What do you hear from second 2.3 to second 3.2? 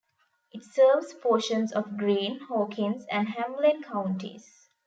Hawkins